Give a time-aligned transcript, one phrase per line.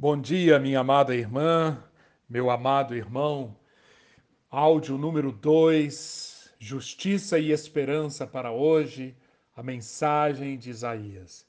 [0.00, 1.82] Bom dia, minha amada irmã,
[2.28, 3.56] meu amado irmão.
[4.48, 9.16] Áudio número 2, Justiça e Esperança para hoje,
[9.56, 11.44] a mensagem de Isaías.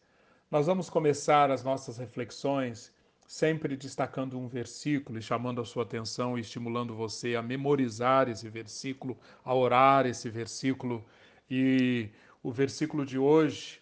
[0.49, 2.91] Nós vamos começar as nossas reflexões
[3.27, 8.49] sempre destacando um versículo e chamando a sua atenção e estimulando você a memorizar esse
[8.49, 11.05] versículo, a orar esse versículo.
[11.47, 12.09] E
[12.41, 13.79] o versículo de hoje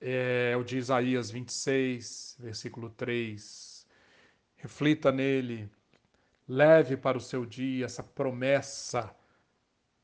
[0.00, 3.67] é o de Isaías 26, versículo 3
[4.58, 5.70] reflita nele,
[6.46, 9.14] leve para o seu dia essa promessa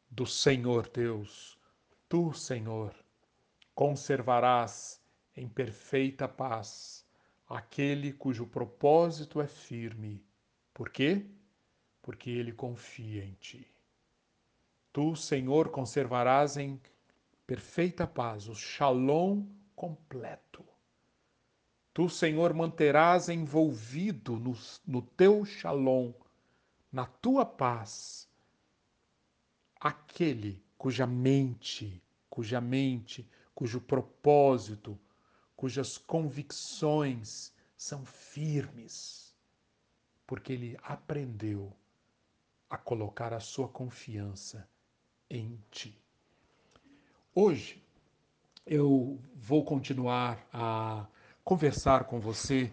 [0.08, 1.58] do Senhor Deus.
[2.08, 2.94] Tu, Senhor,
[3.74, 5.02] conservarás
[5.36, 7.04] em perfeita paz
[7.48, 10.24] aquele cujo propósito é firme.
[10.72, 11.26] Por quê?
[12.00, 13.66] Porque ele confia em ti.
[14.92, 16.80] Tu, Senhor, conservarás em
[17.44, 20.64] perfeita paz o shalom completo
[21.94, 26.12] Tu, Senhor, manterás envolvido no, no teu shalom,
[26.90, 28.28] na tua paz,
[29.78, 34.98] aquele cuja mente, cuja mente, cujo propósito,
[35.54, 39.32] cujas convicções são firmes,
[40.26, 41.72] porque ele aprendeu
[42.68, 44.68] a colocar a sua confiança
[45.30, 45.96] em ti.
[47.32, 47.80] Hoje
[48.66, 51.06] eu vou continuar a
[51.44, 52.72] conversar com você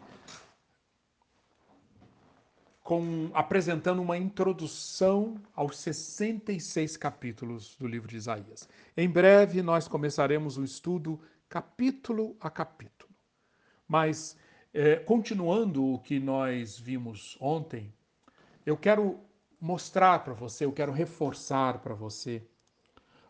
[2.83, 8.67] com apresentando uma introdução aos 66 capítulos do livro de Isaías.
[8.97, 13.09] Em breve nós começaremos o estudo capítulo a capítulo.
[13.87, 14.37] Mas
[14.73, 17.93] é, continuando o que nós vimos ontem,
[18.65, 19.19] eu quero
[19.59, 22.41] mostrar para você, eu quero reforçar para você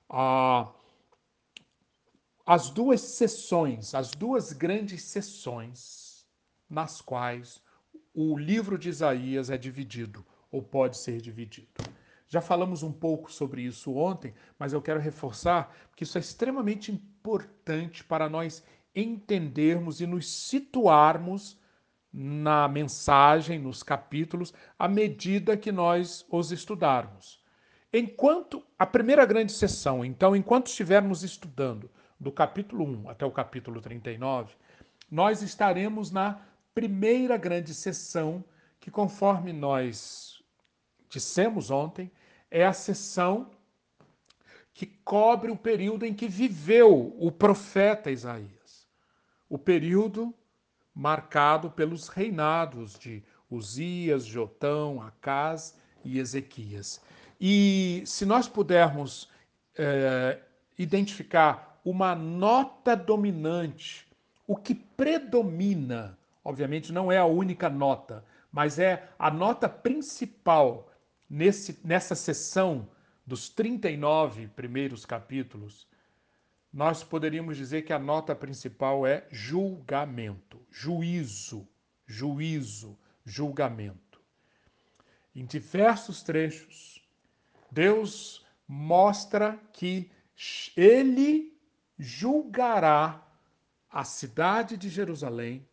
[0.09, 0.71] a
[2.51, 6.27] as duas sessões, as duas grandes sessões
[6.69, 7.63] nas quais
[8.13, 11.69] o livro de Isaías é dividido ou pode ser dividido.
[12.27, 16.91] Já falamos um pouco sobre isso ontem, mas eu quero reforçar que isso é extremamente
[16.91, 18.61] importante para nós
[18.93, 21.57] entendermos e nos situarmos
[22.11, 27.41] na mensagem, nos capítulos, à medida que nós os estudarmos.
[27.93, 31.89] Enquanto a primeira grande sessão, então, enquanto estivermos estudando
[32.21, 34.53] do capítulo 1 até o capítulo 39,
[35.09, 36.39] nós estaremos na
[36.71, 38.45] primeira grande sessão,
[38.79, 40.39] que conforme nós
[41.09, 42.11] dissemos ontem,
[42.51, 43.49] é a sessão
[44.71, 48.87] que cobre o período em que viveu o profeta Isaías.
[49.49, 50.31] O período
[50.93, 57.01] marcado pelos reinados de Uzias, Jotão, Acás e Ezequias.
[57.39, 59.27] E se nós pudermos
[59.75, 60.39] é,
[60.77, 64.07] identificar uma nota dominante.
[64.47, 70.91] O que predomina, obviamente não é a única nota, mas é a nota principal
[71.29, 72.87] nesse, nessa sessão
[73.25, 75.87] dos 39 primeiros capítulos.
[76.73, 81.67] Nós poderíamos dizer que a nota principal é julgamento, juízo,
[82.05, 84.21] juízo, julgamento.
[85.33, 87.01] Em diversos trechos,
[87.71, 90.11] Deus mostra que
[90.75, 91.50] ele
[92.01, 93.23] julgará
[93.87, 95.63] a cidade de Jerusalém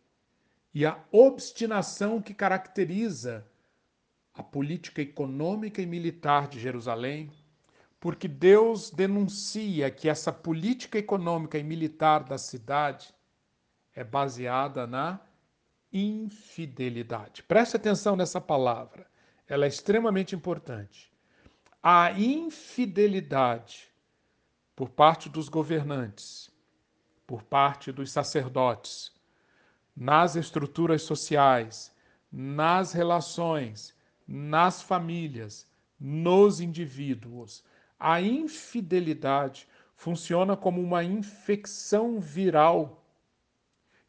[0.71, 3.43] e a obstinação que caracteriza
[4.31, 7.31] a política econômica e militar de Jerusalém,
[7.99, 13.11] porque Deus denuncia que essa política econômica e militar da cidade
[13.95, 15.19] é baseada na
[15.91, 17.41] infidelidade.
[17.41, 19.07] Preste atenção nessa palavra,
[19.47, 21.11] ela é extremamente importante.
[21.81, 23.88] A infidelidade
[24.79, 26.49] por parte dos governantes,
[27.27, 29.11] por parte dos sacerdotes,
[29.93, 31.93] nas estruturas sociais,
[32.31, 33.93] nas relações,
[34.25, 35.69] nas famílias,
[35.99, 37.61] nos indivíduos.
[37.99, 43.03] A infidelidade funciona como uma infecção viral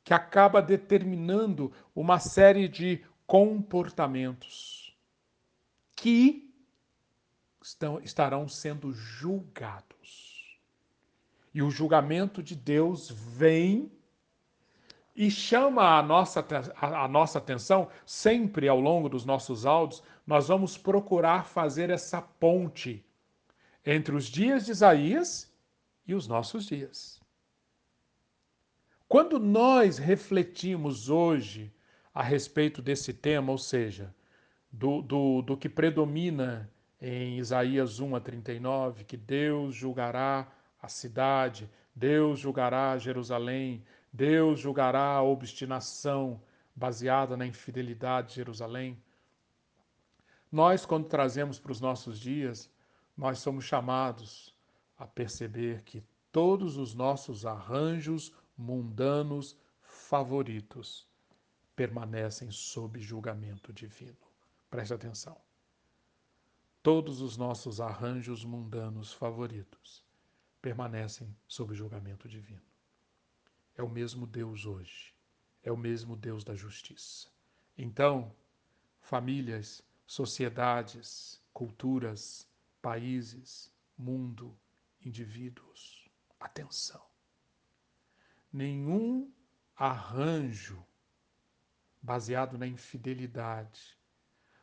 [0.04, 4.96] que acaba determinando uma série de comportamentos
[5.96, 6.48] que
[7.60, 10.29] estão, estarão sendo julgados.
[11.52, 13.90] E o julgamento de Deus vem
[15.14, 16.44] e chama a nossa,
[16.76, 23.04] a, nossa atenção, sempre ao longo dos nossos áudios, nós vamos procurar fazer essa ponte
[23.84, 25.52] entre os dias de Isaías
[26.06, 27.20] e os nossos dias.
[29.08, 31.72] Quando nós refletimos hoje
[32.14, 34.14] a respeito desse tema, ou seja,
[34.70, 36.70] do, do, do que predomina
[37.02, 40.46] em Isaías 1 a 39, que Deus julgará
[40.82, 46.42] a cidade, Deus julgará Jerusalém, Deus julgará a obstinação
[46.74, 49.00] baseada na infidelidade de Jerusalém.
[50.50, 52.70] Nós, quando trazemos para os nossos dias,
[53.16, 54.54] nós somos chamados
[54.98, 61.08] a perceber que todos os nossos arranjos mundanos favoritos
[61.76, 64.16] permanecem sob julgamento divino.
[64.70, 65.36] Preste atenção.
[66.82, 70.02] Todos os nossos arranjos mundanos favoritos
[70.60, 72.62] permanecem sob julgamento divino.
[73.74, 75.14] É o mesmo Deus hoje.
[75.62, 77.28] É o mesmo Deus da justiça.
[77.76, 78.34] Então,
[79.00, 82.48] famílias, sociedades, culturas,
[82.80, 84.56] países, mundo,
[85.00, 86.08] indivíduos,
[86.38, 87.04] atenção.
[88.52, 89.32] Nenhum
[89.76, 90.84] arranjo
[92.02, 93.98] baseado na infidelidade,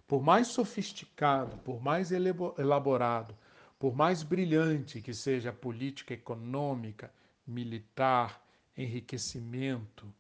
[0.07, 3.37] por mais sofisticado, por mais elaborado,
[3.79, 7.13] por mais brilhante que seja a política econômica,
[7.45, 8.43] militar,
[8.75, 10.11] enriquecimento,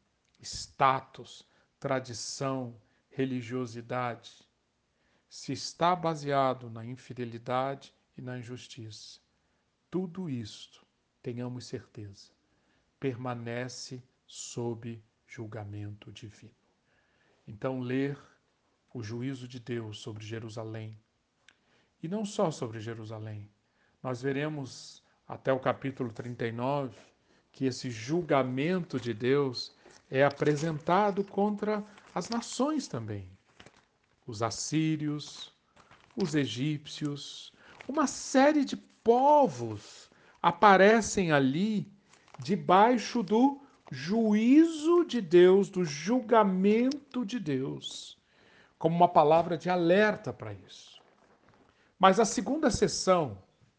[0.41, 1.45] status,
[1.79, 2.75] tradição,
[3.09, 4.47] religiosidade,
[5.29, 9.19] se está baseado na infidelidade e na injustiça,
[9.89, 10.85] tudo isto,
[11.21, 12.31] tenhamos certeza,
[12.99, 16.53] permanece sob julgamento divino.
[17.47, 18.17] Então, ler
[18.93, 20.97] o juízo de Deus sobre Jerusalém,
[22.07, 23.49] e não só sobre Jerusalém,
[24.01, 26.95] nós veremos até o capítulo 39
[27.51, 29.75] que esse julgamento de Deus
[30.09, 31.83] é apresentado contra
[32.15, 33.27] as nações também.
[34.25, 35.53] Os assírios,
[36.15, 37.51] os egípcios,
[37.85, 40.09] uma série de povos
[40.41, 41.91] aparecem ali
[42.39, 43.59] debaixo do
[43.91, 48.17] juízo de Deus, do julgamento de Deus,
[48.79, 50.96] como uma palavra de alerta para isso.
[51.99, 53.37] Mas a segunda sessão,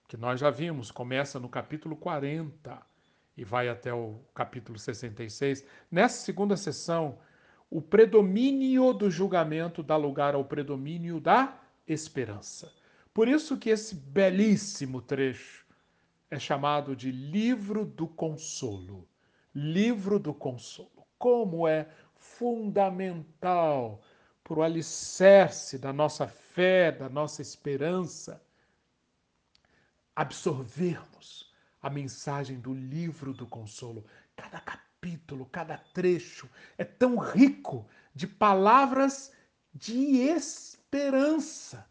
[0.09, 2.81] que nós já vimos, começa no capítulo 40
[3.37, 5.65] e vai até o capítulo 66.
[5.91, 7.19] Nessa segunda sessão,
[7.71, 12.73] o predomínio do julgamento dá lugar ao predomínio da esperança.
[13.15, 15.67] Por isso que esse belíssimo trecho
[16.31, 19.09] é chamado de livro do consolo
[19.59, 21.07] livro do consolo.
[21.19, 24.01] Como é fundamental
[24.45, 26.48] para o alicerce da nossa fé,
[26.99, 28.43] da nossa esperança,
[30.15, 34.05] absorvermos a mensagem do livro do consolo.
[34.35, 39.33] Cada capítulo, cada trecho é tão rico de palavras
[39.73, 41.89] de esperança.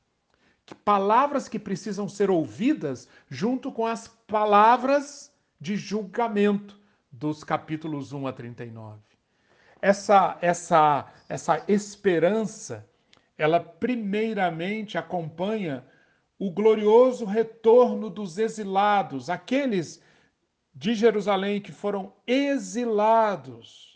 [0.65, 6.77] Que palavras que precisam ser ouvidas junto com as palavras de julgamento
[7.09, 8.99] dos capítulos 1 a 39.
[9.81, 12.85] Essa, essa, essa esperança,
[13.37, 15.85] ela primeiramente acompanha
[16.39, 20.01] o glorioso retorno dos exilados, aqueles
[20.73, 23.87] de Jerusalém que foram exilados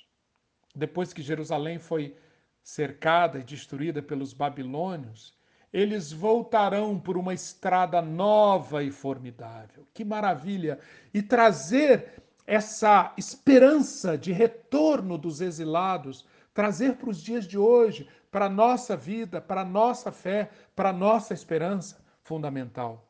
[0.76, 2.16] depois que Jerusalém foi
[2.64, 5.34] cercada e destruída pelos babilônios,
[5.74, 9.88] eles voltarão por uma estrada nova e formidável.
[9.94, 10.80] Que maravilha!
[11.14, 18.45] E trazer essa esperança de retorno dos exilados, trazer para os dias de hoje, para
[18.45, 23.07] a nossa vida, para a nossa fé, para a nossa esperança fundamental.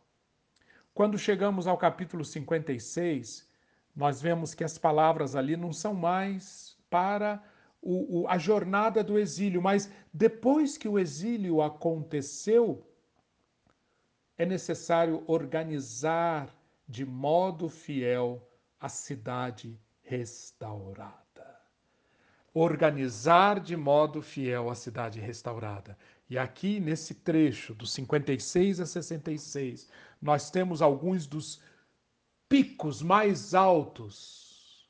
[0.93, 3.49] Quando chegamos ao capítulo 56,
[3.95, 7.43] nós vemos que as palavras ali não são mais para
[7.81, 12.85] o, o, a jornada do exílio, mas depois que o exílio aconteceu,
[14.37, 16.53] é necessário organizar
[16.87, 18.47] de modo fiel
[18.79, 21.30] a cidade restaurada.
[22.53, 25.97] Organizar de modo fiel a cidade restaurada.
[26.29, 29.89] E aqui, nesse trecho, dos 56 a 66,
[30.21, 31.61] nós temos alguns dos
[32.47, 34.89] picos mais altos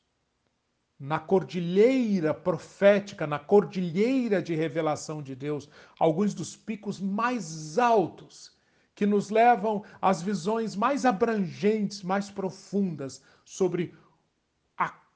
[0.99, 8.55] na cordilheira profética, na cordilheira de revelação de Deus, alguns dos picos mais altos
[8.93, 13.95] que nos levam às visões mais abrangentes, mais profundas sobre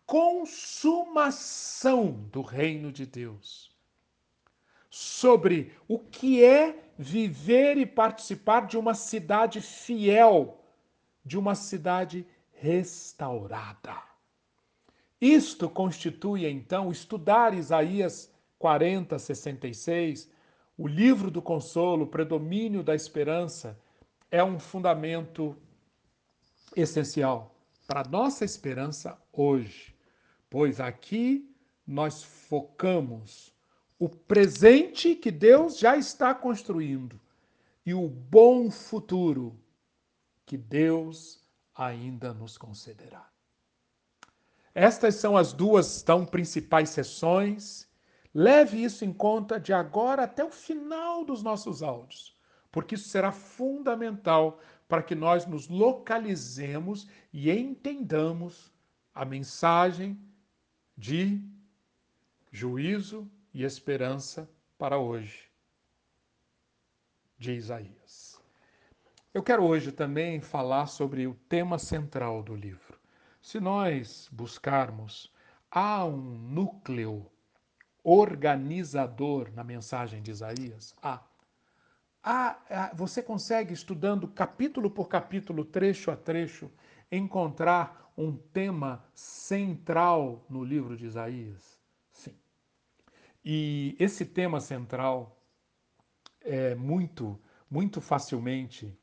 [0.06, 3.72] consumação do reino de Deus,
[4.90, 10.62] sobre o que é viver e participar de uma cidade fiel,
[11.24, 13.96] de uma cidade restaurada.
[15.20, 20.30] Isto constitui, então, estudar Isaías 40, 66,
[20.78, 23.80] o livro do consolo, o predomínio da esperança,
[24.30, 25.56] é um fundamento
[26.76, 27.56] essencial
[27.88, 29.95] para a nossa esperança hoje,
[30.56, 31.54] pois aqui
[31.86, 33.54] nós focamos
[34.00, 37.20] o presente que Deus já está construindo
[37.86, 39.60] e o bom futuro
[40.46, 41.44] que Deus
[41.76, 43.30] ainda nos concederá.
[44.74, 47.86] Estas são as duas tão principais sessões,
[48.34, 52.34] Leve isso em conta de agora até o final dos nossos áudios,
[52.72, 58.72] porque isso será fundamental para que nós nos localizemos e entendamos
[59.14, 60.18] a mensagem
[60.98, 61.42] de
[62.52, 65.50] juízo e esperança para hoje
[67.38, 68.42] de Isaías.
[69.34, 72.98] Eu quero hoje também falar sobre o tema central do livro.
[73.42, 75.32] Se nós buscarmos,
[75.70, 77.30] há um núcleo
[78.02, 80.96] organizador na mensagem de Isaías?
[81.02, 81.22] Há.
[82.24, 82.92] há.
[82.96, 86.72] Você consegue, estudando capítulo por capítulo, trecho a trecho,
[87.12, 91.80] encontrar um tema central no livro de Isaías?
[92.12, 92.36] Sim.
[93.44, 95.38] E esse tema central
[96.42, 98.98] é muito, muito facilmente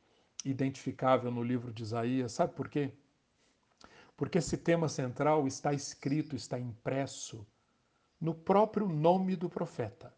[0.45, 2.33] identificável no livro de Isaías.
[2.33, 2.92] Sabe por quê?
[4.16, 7.47] Porque esse tema central está escrito, está impresso
[8.21, 10.14] no próprio nome do profeta.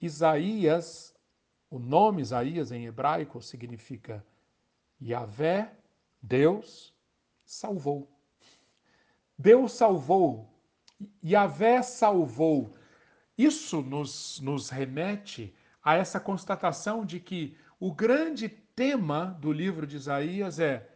[0.00, 1.14] Isaías,
[1.68, 4.24] o nome Isaías em hebraico significa
[5.02, 5.76] Yahvé,
[6.22, 6.94] Deus,
[7.50, 8.08] salvou.
[9.36, 10.48] Deus salvou.
[11.24, 12.76] Yahvé salvou.
[13.36, 15.52] Isso nos, nos remete
[15.82, 20.88] a essa constatação de que o grande tema do livro de Isaías é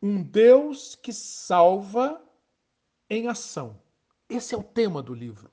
[0.00, 2.24] um Deus que salva
[3.10, 3.78] em ação.
[4.30, 5.50] Esse é o tema do livro.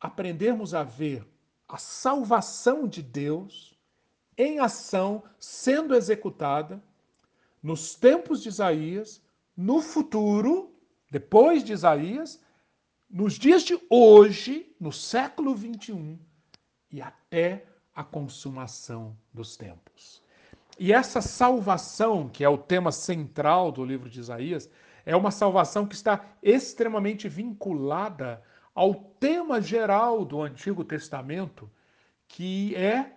[0.00, 1.24] Aprendermos a ver
[1.68, 3.78] a salvação de Deus
[4.36, 6.82] em ação sendo executada
[7.62, 9.23] nos tempos de Isaías
[9.56, 10.72] no futuro,
[11.10, 12.40] depois de Isaías,
[13.08, 16.18] nos dias de hoje, no século 21
[16.90, 20.22] e até a consumação dos tempos.
[20.78, 24.68] E essa salvação, que é o tema central do livro de Isaías,
[25.06, 28.42] é uma salvação que está extremamente vinculada
[28.74, 31.70] ao tema geral do Antigo Testamento,
[32.26, 33.12] que é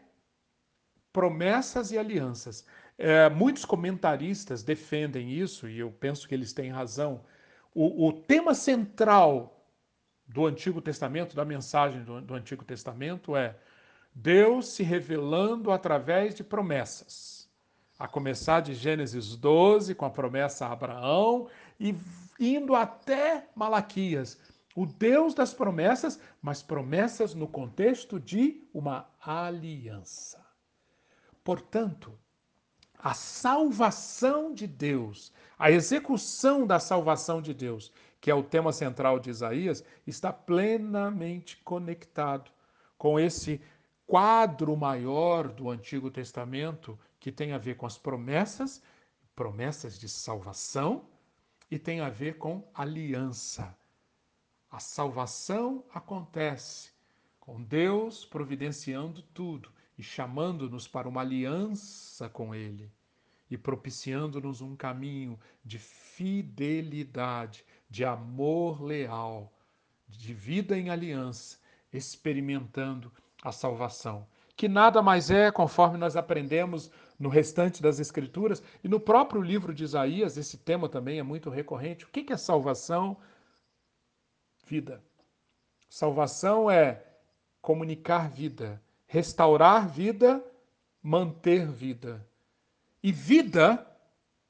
[1.12, 2.64] promessas e alianças.
[2.98, 7.24] É, muitos comentaristas defendem isso, e eu penso que eles têm razão.
[7.74, 9.66] O, o tema central
[10.28, 13.56] do Antigo Testamento, da mensagem do, do Antigo Testamento, é
[14.14, 17.48] Deus se revelando através de promessas.
[18.00, 21.48] A começar de Gênesis 12, com a promessa a Abraão,
[21.80, 21.96] e
[22.40, 24.40] indo até Malaquias,
[24.76, 30.46] o Deus das promessas, mas promessas no contexto de uma aliança.
[31.44, 32.18] Portanto,
[32.98, 39.20] a salvação de Deus, a execução da salvação de Deus, que é o tema central
[39.20, 42.52] de Isaías, está plenamente conectado
[42.98, 43.62] com esse
[44.06, 48.82] quadro maior do Antigo Testamento que tem a ver com as promessas,
[49.36, 51.06] promessas de salvação,
[51.70, 53.76] e tem a ver com aliança.
[54.72, 56.92] A salvação acontece
[57.40, 62.92] com Deus providenciando tudo e chamando-nos para uma aliança com Ele
[63.50, 69.54] e propiciando-nos um caminho de fidelidade, de amor leal,
[70.08, 71.58] de vida em aliança,
[71.92, 73.12] experimentando
[73.42, 79.00] a salvação, que nada mais é, conforme nós aprendemos no restante das Escrituras e no
[79.00, 82.06] próprio livro de Isaías, esse tema também é muito recorrente.
[82.06, 83.18] O que é salvação?
[84.66, 85.02] Vida.
[85.90, 87.06] Salvação é
[87.62, 90.44] comunicar vida, restaurar vida,
[91.02, 92.28] manter vida.
[93.02, 93.86] E vida,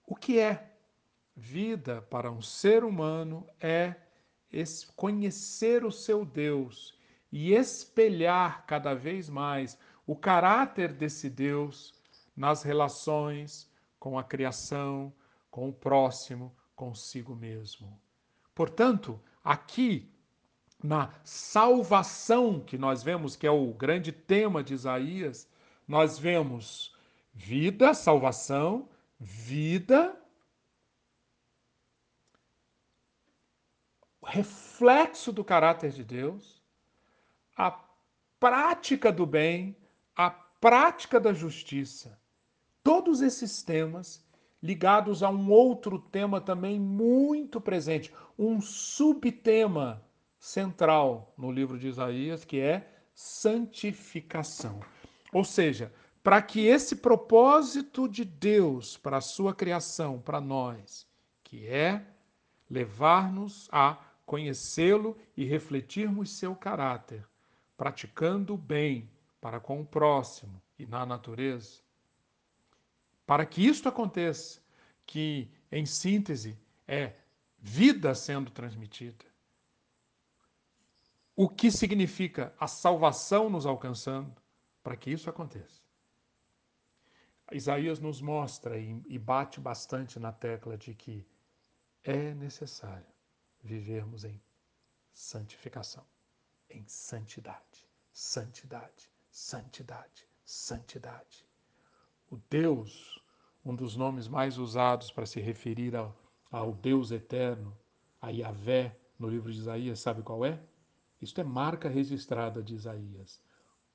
[0.06, 0.74] o que é?
[1.36, 3.96] Vida para um ser humano é
[4.96, 6.98] conhecer o seu Deus
[7.32, 11.94] e espelhar cada vez mais o caráter desse Deus
[12.36, 15.14] nas relações com a criação,
[15.52, 18.00] com o próximo, consigo mesmo.
[18.56, 20.12] Portanto, aqui
[20.84, 25.50] na salvação que nós vemos, que é o grande tema de Isaías,
[25.88, 26.96] nós vemos
[27.34, 28.88] vida, salvação,
[29.20, 30.16] vida,
[34.24, 36.62] reflexo do caráter de Deus,
[37.56, 37.72] a
[38.40, 39.76] prática do bem,
[40.16, 42.20] a prática da justiça.
[42.84, 44.26] Todos esses temas
[44.62, 50.07] ligados a um outro tema também muito presente, um subtema
[50.48, 54.80] central no livro de Isaías, que é santificação.
[55.34, 61.06] Ou seja, para que esse propósito de Deus para a sua criação, para nós,
[61.44, 62.06] que é
[62.70, 67.28] levar-nos a conhecê-lo e refletirmos seu caráter,
[67.76, 69.10] praticando o bem
[69.42, 71.82] para com o próximo e na natureza.
[73.26, 74.62] Para que isto aconteça,
[75.06, 77.14] que em síntese é
[77.60, 79.26] vida sendo transmitida,
[81.40, 84.36] o que significa a salvação nos alcançando
[84.82, 85.84] para que isso aconteça.
[87.52, 91.26] Isaías nos mostra e bate bastante na tecla de que
[92.04, 93.06] é necessário
[93.64, 94.42] vivermos em
[95.14, 96.04] santificação,
[96.72, 101.46] em santidade, santidade, santidade, santidade.
[102.32, 103.24] O Deus,
[103.64, 106.18] um dos nomes mais usados para se referir ao,
[106.52, 107.78] ao Deus eterno,
[108.20, 110.60] a Yahvé, no livro de Isaías, sabe qual é?
[111.22, 113.42] Isto é marca registrada de Isaías.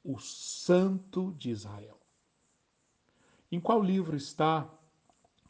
[0.05, 1.99] O Santo de Israel.
[3.51, 4.69] Em qual livro está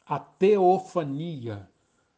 [0.05, 1.69] a teofania,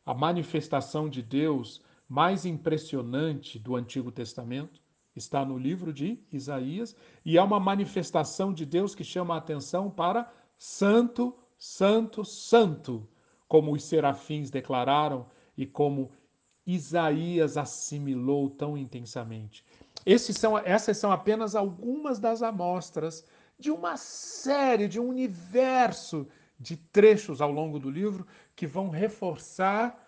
[0.06, 4.82] a manifestação de Deus mais impressionante do Antigo Testamento?
[5.16, 9.90] Está no livro de Isaías e é uma manifestação de Deus que chama a atenção
[9.90, 13.08] para Santo, Santo, Santo,
[13.48, 15.26] como os serafins declararam
[15.58, 16.12] e como
[16.66, 19.64] Isaías assimilou tão intensamente.
[20.20, 23.26] São, essas são apenas algumas das amostras
[23.58, 26.28] de uma série, de um universo
[26.60, 30.06] de trechos ao longo do livro que vão reforçar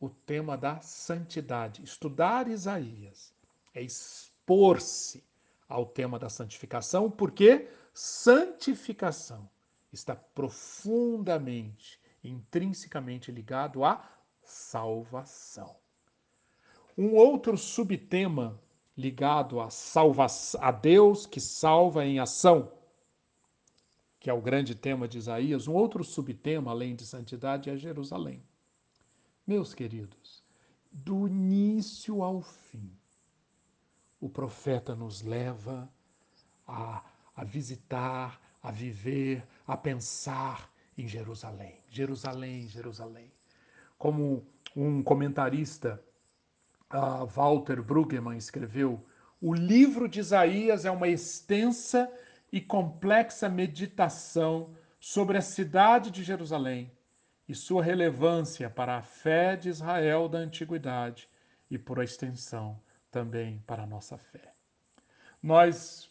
[0.00, 1.82] o tema da santidade.
[1.82, 3.32] Estudar Isaías
[3.74, 5.24] é expor-se
[5.68, 9.48] ao tema da santificação, porque santificação
[9.92, 14.04] está profundamente, intrinsecamente ligado à
[14.42, 15.76] salvação.
[16.96, 18.60] Um outro subtema
[18.96, 22.70] ligado à salvação, a Deus que salva em ação
[24.22, 28.40] que é o grande tema de Isaías, um outro subtema, além de santidade, é Jerusalém.
[29.44, 30.44] Meus queridos,
[30.92, 32.88] do início ao fim,
[34.20, 35.92] o profeta nos leva
[36.64, 41.80] a, a visitar, a viver, a pensar em Jerusalém.
[41.88, 43.32] Jerusalém, Jerusalém.
[43.98, 44.46] Como
[44.76, 46.00] um comentarista,
[46.92, 49.04] uh, Walter Brueggemann, escreveu,
[49.40, 52.10] o livro de Isaías é uma extensa
[52.52, 54.70] e complexa meditação
[55.00, 56.92] sobre a cidade de Jerusalém
[57.48, 61.28] e sua relevância para a fé de Israel da antiguidade
[61.70, 62.78] e, por extensão,
[63.10, 64.52] também para a nossa fé.
[65.42, 66.08] Nós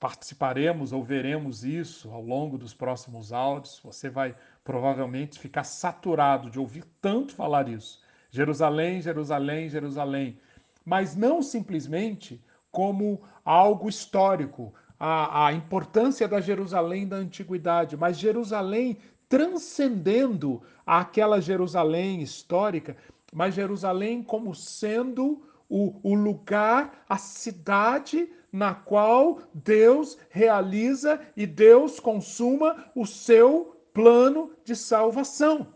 [0.00, 3.80] participaremos ou veremos isso ao longo dos próximos áudios.
[3.84, 8.02] Você vai provavelmente ficar saturado de ouvir tanto falar isso.
[8.30, 10.38] Jerusalém, Jerusalém, Jerusalém.
[10.84, 18.98] Mas não simplesmente como algo histórico, a, a importância da Jerusalém da antiguidade, mas Jerusalém
[19.28, 22.96] transcendendo aquela Jerusalém histórica,
[23.32, 31.98] mas Jerusalém como sendo o, o, lugar, a cidade na qual Deus realiza e Deus
[31.98, 35.66] consuma o seu plano de salvação.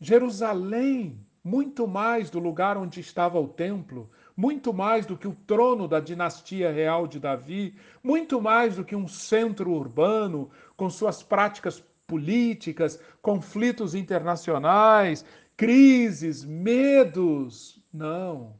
[0.00, 5.86] Jerusalém, muito mais do lugar onde estava o templo, muito mais do que o trono
[5.86, 11.84] da dinastia real de Davi, muito mais do que um centro urbano com suas práticas
[12.06, 17.78] políticas, conflitos internacionais, crises, medos.
[17.92, 18.54] Não.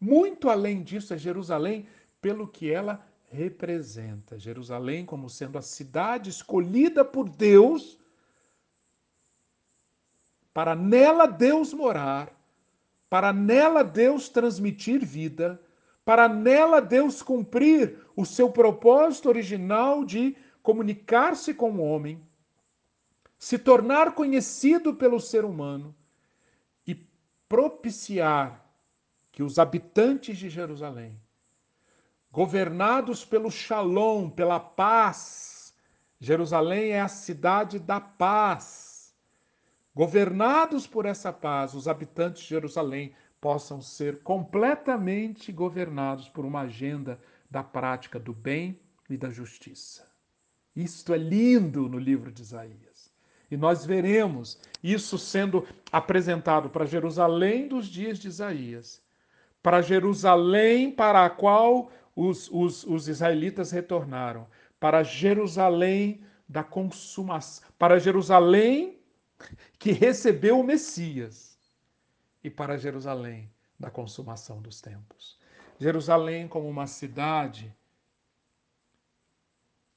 [0.00, 1.86] Muito além disso é Jerusalém
[2.20, 4.36] pelo que ela representa.
[4.36, 7.98] Jerusalém como sendo a cidade escolhida por Deus
[10.56, 12.34] para nela Deus morar
[13.10, 15.60] para nela Deus transmitir vida,
[16.02, 22.20] para nela Deus cumprir o seu propósito original de comunicar-se com o homem,
[23.38, 25.94] se tornar conhecido pelo ser humano
[26.86, 26.94] e
[27.46, 28.64] propiciar
[29.30, 31.20] que os habitantes de Jerusalém,
[32.32, 35.74] governados pelo shalom, pela paz,
[36.18, 38.85] Jerusalém é a cidade da paz
[39.96, 47.18] governados por essa paz, os habitantes de Jerusalém possam ser completamente governados por uma agenda
[47.50, 48.78] da prática do bem
[49.08, 50.06] e da justiça.
[50.74, 53.10] Isto é lindo no livro de Isaías.
[53.50, 59.02] E nós veremos isso sendo apresentado para Jerusalém dos dias de Isaías,
[59.62, 64.46] para Jerusalém para a qual os, os, os israelitas retornaram,
[64.78, 68.96] para Jerusalém da consumação, para Jerusalém
[69.78, 71.58] que recebeu o Messias,
[72.42, 75.38] e para Jerusalém, da consumação dos tempos.
[75.78, 77.74] Jerusalém como uma cidade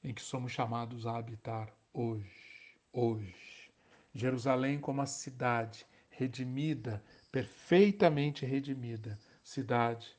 [0.02, 3.70] em que somos chamados a habitar hoje, hoje.
[4.12, 10.16] Jerusalém como a cidade redimida, perfeitamente redimida, cidade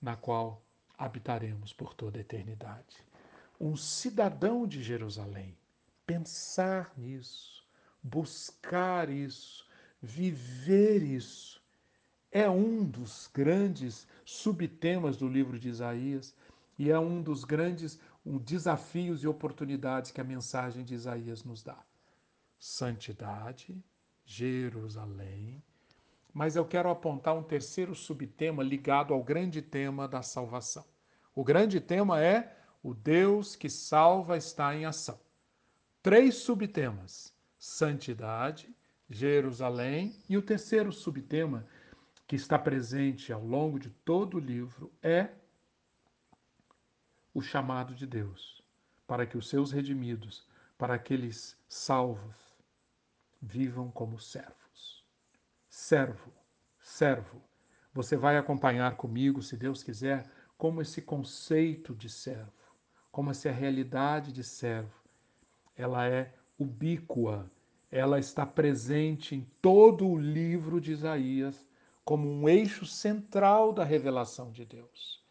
[0.00, 0.62] na qual
[0.96, 3.04] habitaremos por toda a eternidade.
[3.60, 5.56] Um cidadão de Jerusalém,
[6.06, 7.61] pensar nisso,
[8.02, 9.66] buscar isso,
[10.00, 11.62] viver isso,
[12.30, 16.34] é um dos grandes subtemas do livro de Isaías
[16.78, 21.78] e é um dos grandes desafios e oportunidades que a mensagem de Isaías nos dá.
[22.58, 23.84] Santidade,
[24.24, 25.62] Jerusalém.
[26.32, 30.84] Mas eu quero apontar um terceiro subtema ligado ao grande tema da salvação.
[31.34, 35.20] O grande tema é o Deus que salva está em ação.
[36.02, 37.31] Três subtemas:
[37.62, 38.74] santidade,
[39.08, 41.64] Jerusalém e o terceiro subtema
[42.26, 45.28] que está presente ao longo de todo o livro é
[47.32, 48.64] o chamado de Deus
[49.06, 50.44] para que os seus redimidos,
[50.76, 52.34] para aqueles salvos,
[53.40, 55.06] vivam como servos.
[55.70, 56.32] Servo,
[56.80, 57.40] servo.
[57.94, 62.74] Você vai acompanhar comigo, se Deus quiser, como esse conceito de servo,
[63.12, 65.00] como essa realidade de servo,
[65.76, 67.50] ela é ubíqua,
[67.90, 71.66] ela está presente em todo o livro de Isaías
[72.04, 75.22] como um eixo central da revelação de Deus.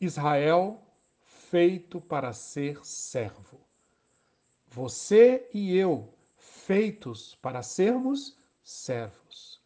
[0.00, 0.82] Israel
[1.20, 3.60] feito para ser servo.
[4.66, 9.62] Você e eu feitos para sermos servos.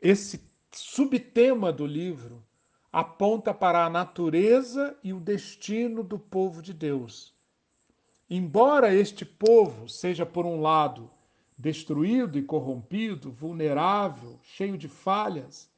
[0.00, 2.44] Esse subtema do livro
[2.92, 7.34] aponta para a natureza e o destino do povo de Deus.
[8.32, 11.10] Embora este povo seja, por um lado,
[11.58, 15.68] destruído e corrompido, vulnerável, cheio de falhas,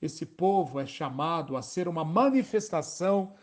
[0.00, 3.36] esse povo é chamado a ser uma manifestação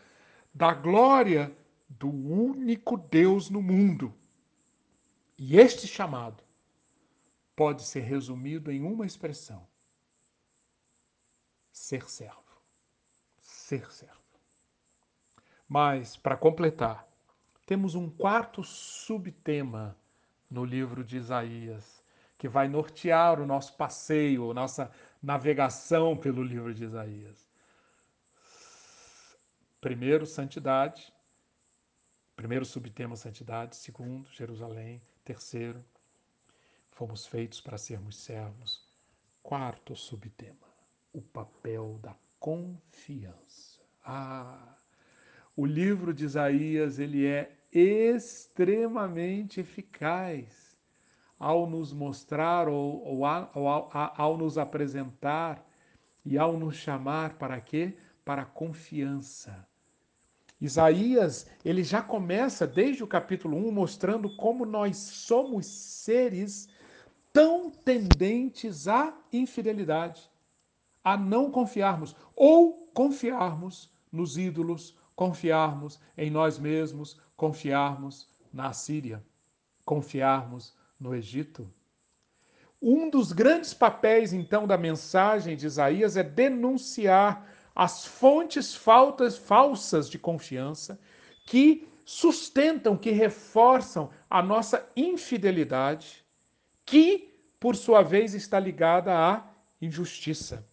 [0.52, 1.56] da glória
[1.88, 4.12] do único Deus no mundo.
[5.38, 6.42] E este chamado
[7.54, 9.64] pode ser resumido em uma expressão:
[11.70, 12.42] ser servo.
[13.40, 14.18] Ser servo.
[15.68, 17.07] Mas, para completar,
[17.68, 19.94] temos um quarto subtema
[20.50, 22.02] no livro de Isaías,
[22.38, 24.90] que vai nortear o nosso passeio, nossa
[25.22, 27.46] navegação pelo livro de Isaías.
[29.82, 31.12] Primeiro, santidade.
[32.34, 33.76] Primeiro subtema, santidade.
[33.76, 35.02] Segundo, Jerusalém.
[35.22, 35.84] Terceiro,
[36.90, 38.82] fomos feitos para sermos servos.
[39.42, 40.66] Quarto subtema,
[41.12, 43.82] o papel da confiança.
[44.02, 44.74] Ah,
[45.54, 50.76] o livro de Isaías, ele é extremamente eficaz
[51.38, 55.64] ao nos mostrar ou, ou, ao, ao nos apresentar
[56.24, 57.96] e ao nos chamar para quê?
[58.24, 59.66] Para a confiança.
[60.60, 66.68] Isaías, ele já começa desde o capítulo 1 mostrando como nós somos seres
[67.32, 70.28] tão tendentes à infidelidade,
[71.04, 79.20] a não confiarmos ou confiarmos nos ídolos, confiarmos em nós mesmos, confiarmos na Síria,
[79.84, 81.68] confiarmos no Egito.
[82.80, 90.08] Um dos grandes papéis, então, da mensagem de Isaías é denunciar as fontes faltas, falsas
[90.08, 91.00] de confiança
[91.48, 96.24] que sustentam, que reforçam a nossa infidelidade,
[96.86, 99.50] que, por sua vez, está ligada à
[99.82, 100.64] injustiça,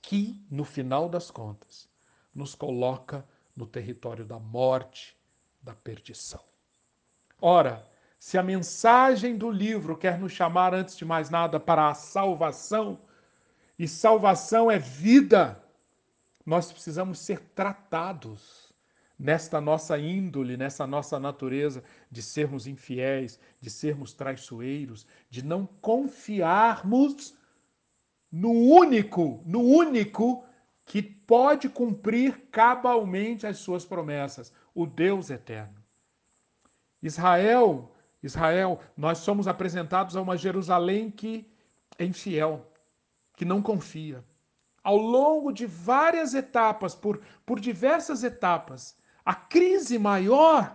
[0.00, 1.87] que, no final das contas,
[2.38, 5.16] nos coloca no território da morte,
[5.60, 6.40] da perdição.
[7.40, 7.84] Ora,
[8.16, 13.00] se a mensagem do livro quer nos chamar, antes de mais nada, para a salvação,
[13.76, 15.60] e salvação é vida,
[16.46, 18.72] nós precisamos ser tratados
[19.18, 27.36] nesta nossa índole, nessa nossa natureza de sermos infiéis, de sermos traiçoeiros, de não confiarmos
[28.30, 30.44] no único, no único
[30.88, 35.76] que pode cumprir cabalmente as suas promessas, o Deus eterno.
[37.02, 41.46] Israel, Israel, nós somos apresentados a uma Jerusalém que
[41.98, 42.66] é infiel,
[43.36, 44.24] que não confia.
[44.82, 50.72] Ao longo de várias etapas, por, por diversas etapas, a crise maior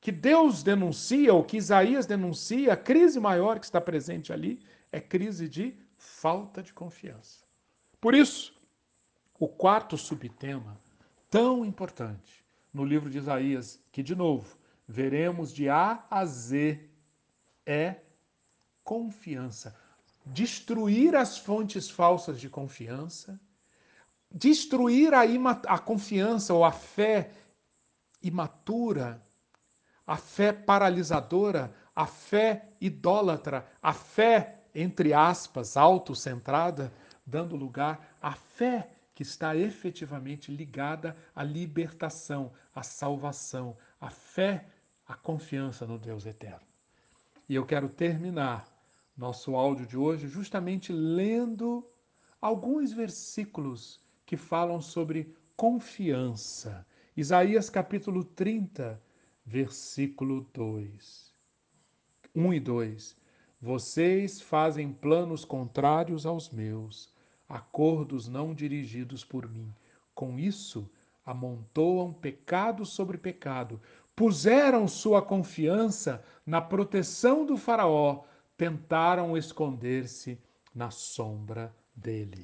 [0.00, 4.60] que Deus denuncia, ou que Isaías denuncia, a crise maior que está presente ali,
[4.92, 7.44] é crise de falta de confiança.
[8.00, 8.61] Por isso,
[9.42, 10.78] o quarto subtema,
[11.28, 16.88] tão importante no livro de Isaías, que de novo veremos de A a Z,
[17.66, 17.96] é
[18.84, 19.76] confiança.
[20.24, 23.40] Destruir as fontes falsas de confiança,
[24.30, 25.22] destruir a,
[25.66, 27.32] a confiança ou a fé
[28.22, 29.20] imatura,
[30.06, 36.92] a fé paralisadora, a fé idólatra, a fé, entre aspas, autocentrada,
[37.26, 44.66] dando lugar à fé que está efetivamente ligada à libertação, à salvação, à fé,
[45.06, 46.66] à confiança no Deus eterno.
[47.48, 48.66] E eu quero terminar
[49.16, 51.86] nosso áudio de hoje justamente lendo
[52.40, 56.86] alguns versículos que falam sobre confiança.
[57.16, 59.00] Isaías capítulo 30,
[59.44, 61.32] versículo 2.
[62.34, 63.16] 1 e 2.
[63.60, 67.11] Vocês fazem planos contrários aos meus,
[67.52, 69.70] acordos não dirigidos por mim.
[70.14, 70.90] Com isso,
[71.24, 73.78] amontoam pecado sobre pecado,
[74.16, 78.24] puseram sua confiança na proteção do Faraó,
[78.56, 80.38] tentaram esconder-se
[80.74, 82.42] na sombra dele.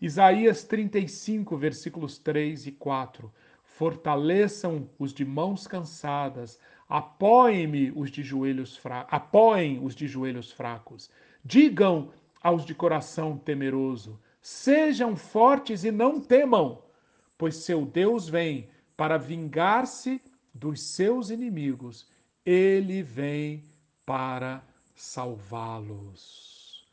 [0.00, 3.32] Isaías 35, versículos 3 e 4.
[3.62, 6.58] Fortaleçam os de mãos cansadas,
[6.88, 11.08] apoiem-me os de joelhos fracos, apoiem os de joelhos fracos.
[11.44, 12.10] Digam
[12.42, 16.82] aos de coração temeroso: sejam fortes e não temam,
[17.36, 20.20] pois seu Deus vem para vingar-se
[20.52, 22.08] dos seus inimigos,
[22.44, 23.64] ele vem
[24.04, 24.62] para
[24.94, 26.86] salvá-los.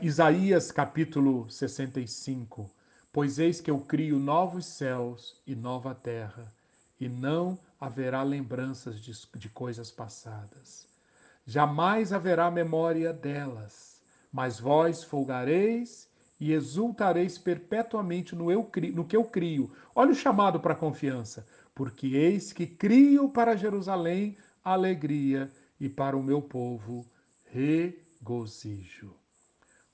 [0.00, 2.70] Isaías capítulo 65.
[3.12, 6.52] Pois eis que eu crio novos céus e nova terra,
[7.00, 10.86] e não haverá lembranças de, de coisas passadas.
[11.46, 13.97] Jamais haverá memória delas,
[14.32, 16.08] mas vós folgareis
[16.40, 19.70] e exultareis perpetuamente no, eu, no que eu crio.
[19.94, 21.46] Olha o chamado para confiança.
[21.74, 27.06] Porque eis que crio para Jerusalém alegria e para o meu povo
[27.46, 29.14] regozijo.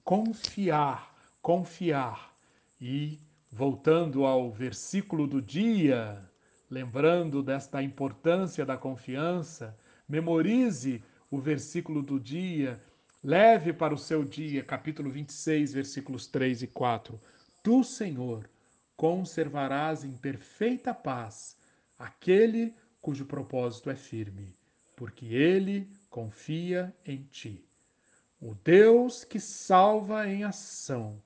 [0.03, 2.35] Confiar, confiar.
[2.81, 3.20] E
[3.51, 6.20] voltando ao versículo do dia,
[6.68, 12.81] lembrando desta importância da confiança, memorize o versículo do dia
[13.27, 17.19] Leve para o seu dia, capítulo 26, versículos 3 e 4.
[17.63, 18.47] Tu, Senhor,
[18.99, 21.57] conservarás em perfeita paz
[21.99, 24.55] aquele cujo propósito é firme,
[24.95, 27.65] porque ele confia em ti.
[28.39, 31.19] O Deus que salva em ação.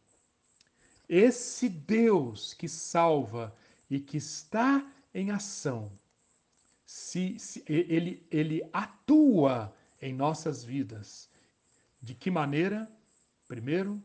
[1.09, 3.53] Esse Deus que salva
[3.91, 5.91] e que está em ação,
[6.87, 11.28] se, se ele, ele atua em nossas vidas
[12.01, 12.91] de que maneira?
[13.47, 14.03] Primeiro,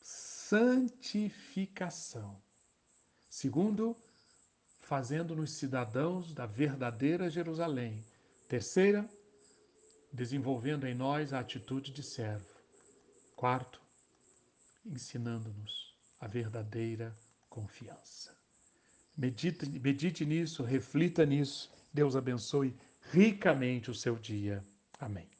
[0.00, 2.40] santificação.
[3.28, 3.96] Segundo,
[4.80, 8.02] fazendo-nos cidadãos da verdadeira Jerusalém.
[8.48, 9.06] Terceira,
[10.12, 12.46] desenvolvendo em nós a atitude de servo.
[13.36, 13.80] Quarto,
[14.84, 17.16] ensinando-nos a verdadeira
[17.48, 18.36] confiança.
[19.16, 21.70] Medite, medite nisso, reflita nisso.
[21.92, 22.74] Deus abençoe
[23.12, 24.64] ricamente o seu dia.
[24.98, 25.37] Amém.